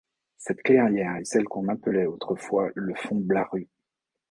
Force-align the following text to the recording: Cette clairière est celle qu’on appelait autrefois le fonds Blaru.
Cette 0.39 0.63
clairière 0.63 1.17
est 1.17 1.25
celle 1.25 1.43
qu’on 1.43 1.67
appelait 1.67 2.07
autrefois 2.07 2.71
le 2.73 2.95
fonds 2.95 3.19
Blaru. 3.19 3.69